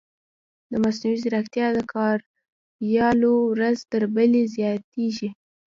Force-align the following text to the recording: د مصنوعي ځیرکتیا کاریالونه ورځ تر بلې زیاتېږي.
د 0.71 0.73
مصنوعي 0.83 1.17
ځیرکتیا 1.23 1.67
کاریالونه 1.93 3.43
ورځ 3.53 3.77
تر 3.91 4.03
بلې 4.15 4.43
زیاتېږي. 4.55 5.29